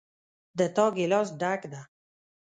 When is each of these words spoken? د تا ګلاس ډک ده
د 0.57 0.59
تا 0.75 0.85
ګلاس 0.95 1.27
ډک 1.39 1.61
ده 1.71 1.81